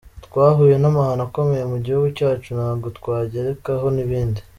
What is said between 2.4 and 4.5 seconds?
ntago twagerekaho n’ibindi”.